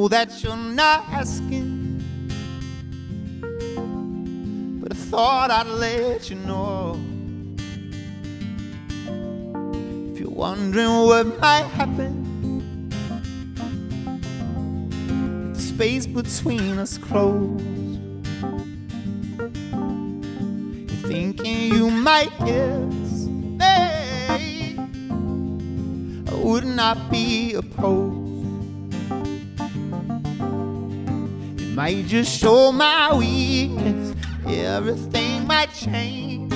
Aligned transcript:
know 0.00 0.08
that 0.08 0.42
you're 0.42 0.56
not 0.56 1.04
asking, 1.10 2.00
but 4.80 4.90
I 4.92 4.94
thought 4.94 5.50
I'd 5.50 5.66
let 5.66 6.30
you 6.30 6.36
know. 6.36 6.98
If 10.10 10.20
you're 10.20 10.30
wondering 10.30 10.88
what 10.88 11.38
might 11.38 11.64
happen, 11.64 12.88
the 15.52 15.60
space 15.60 16.06
between 16.06 16.78
us 16.78 16.96
closed. 16.96 17.62
You're 20.88 21.10
thinking 21.10 21.74
you 21.74 21.90
might 21.90 22.32
guess, 22.38 23.28
hey, 23.60 24.76
I 26.26 26.34
would 26.42 26.64
not 26.64 27.10
be 27.10 27.52
opposed. 27.52 28.29
Might 31.74 32.06
just 32.06 32.38
show 32.38 32.72
my 32.72 33.14
weakness. 33.14 34.14
Everything 34.46 35.46
might 35.46 35.72
change. 35.72 36.52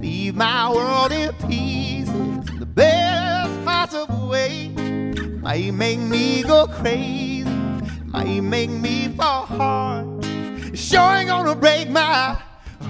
Leave 0.00 0.34
my 0.34 0.70
world 0.70 1.12
in 1.12 1.32
pieces 1.48 2.14
in 2.14 2.58
the 2.58 2.66
best 2.66 3.64
possible 3.64 4.28
way. 4.28 4.68
Might 5.40 5.72
make 5.72 5.98
me 5.98 6.42
go 6.42 6.66
crazy. 6.66 7.48
Might 8.06 8.42
make 8.42 8.70
me 8.70 9.08
fall 9.16 9.46
hard. 9.46 10.24
Sure 10.76 11.00
ain't 11.16 11.28
gonna 11.28 11.54
break 11.54 11.88
my 11.90 12.36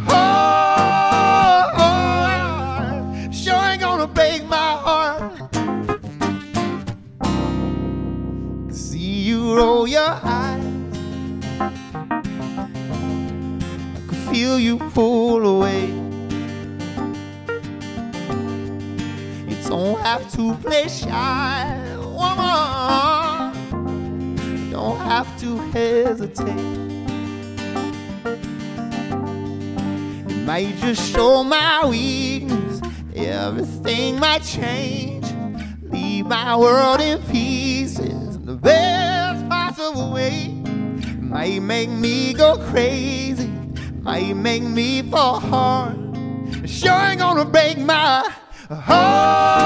heart. 0.06 0.72
Sure 3.34 3.54
ain't 3.54 3.80
gonna 3.80 4.06
break 4.06 4.44
my 4.46 4.56
heart. 4.56 5.32
See 8.74 8.98
you 8.98 9.56
roll 9.56 9.86
your 9.86 10.18
eyes. 10.22 10.71
Feel 14.32 14.58
you 14.58 14.78
pull 14.78 15.46
away. 15.46 15.88
You 19.46 19.56
don't 19.68 20.00
have 20.00 20.32
to 20.32 20.54
play 20.54 20.88
shy, 20.88 21.96
woman. 21.98 23.52
You 24.64 24.70
don't 24.70 24.96
have 25.00 25.28
to 25.40 25.58
hesitate. 25.76 26.48
It 30.30 30.46
might 30.46 30.76
just 30.78 31.12
show 31.12 31.44
my 31.44 31.86
weakness. 31.86 32.80
Everything 33.14 34.18
might 34.18 34.42
change. 34.44 35.26
Leave 35.82 36.24
my 36.24 36.56
world 36.56 37.02
in 37.02 37.22
pieces 37.24 38.36
in 38.36 38.46
the 38.46 38.54
best 38.54 39.46
possible 39.50 40.10
way. 40.10 40.48
Might 41.20 41.60
make 41.60 41.90
me 41.90 42.32
go 42.32 42.56
crazy. 42.70 43.61
Might 44.02 44.34
make 44.34 44.64
me 44.64 45.00
fall 45.02 45.38
hard. 45.38 45.96
Sure 46.68 46.90
ain't 46.90 47.20
gonna 47.20 47.44
break 47.44 47.78
my 47.78 48.28
heart. 48.68 49.62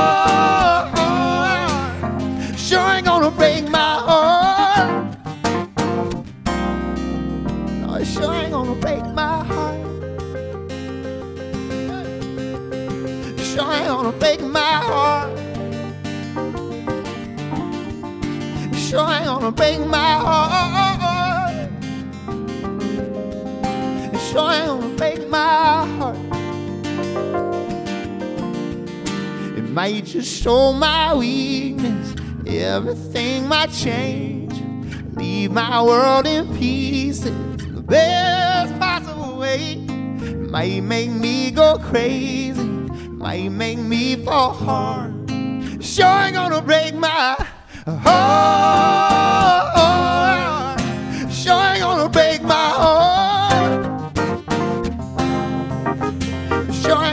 Sure 2.59 2.79
ain't 2.81 3.07
gonna 3.07 3.31
break 3.31 3.67
my 3.70 3.95
heart. 4.09 5.17
No, 7.81 8.05
sure 8.05 8.34
ain't 8.34 8.51
gonna 8.53 8.75
break 8.75 9.05
my 9.14 9.42
heart. 9.42 9.81
Sure 13.41 13.73
ain't 13.73 13.87
gonna 13.87 14.12
break 14.12 14.42
my 14.42 14.61
heart. 14.61 15.39
Sure 18.77 19.08
ain't 19.08 19.24
gonna 19.24 19.51
break 19.51 19.80
my 19.86 20.13
heart. 20.18 20.95
Ain't 24.39 24.67
gonna 24.67 24.97
break 24.97 25.29
my 25.29 25.86
heart. 25.97 26.17
It 29.57 29.70
might 29.70 30.05
just 30.05 30.42
show 30.42 30.74
my 30.74 31.14
weakness. 31.14 32.14
Everything 32.47 33.48
might 33.48 33.73
change. 33.73 34.52
Leave 35.17 35.52
my 35.52 35.83
world 35.83 36.27
in 36.27 36.55
pieces 36.58 37.57
the 37.57 37.80
best 37.80 38.79
possible 38.79 39.39
way. 39.39 39.73
it 39.73 40.51
Might 40.51 40.83
make 40.83 41.11
me 41.11 41.51
go 41.51 41.79
crazy. 41.79 42.61
It 42.61 43.13
Might 43.13 43.51
make 43.51 43.79
me 43.79 44.17
fall 44.23 44.53
hard. 44.53 45.14
Sure 45.83 46.07
ain't 46.07 46.35
gonna 46.35 46.61
break 46.61 46.95
my 46.95 47.36
heart. 47.86 48.66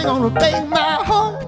Ain't 0.06 0.22
gonna 0.22 0.30
break 0.30 0.68
my 0.68 0.97
heart. 1.06 1.46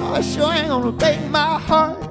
Oh, 0.00 0.22
sure 0.22 0.52
ain't 0.54 0.68
gonna 0.68 0.92
break 0.92 1.20
my 1.30 1.58
heart. 1.58 2.07